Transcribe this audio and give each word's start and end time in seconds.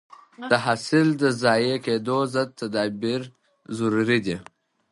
د 0.49 0.51
حاصل 0.65 1.07
د 1.21 1.23
ضایع 1.43 1.77
کېدو 1.85 2.17
ضد 2.33 2.49
تدابیر 2.61 3.21
ضروري 3.77 4.19
دي. 4.25 4.37